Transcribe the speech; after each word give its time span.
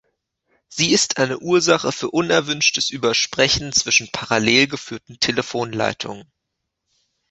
Sie 0.67 0.89
ist 0.93 1.19
eine 1.19 1.37
Ursache 1.37 1.91
für 1.91 2.09
unerwünschtes 2.09 2.89
Übersprechen 2.89 3.71
zwischen 3.71 4.09
parallel 4.11 4.65
geführten 4.65 5.19
Telefonleitungen. 5.19 6.27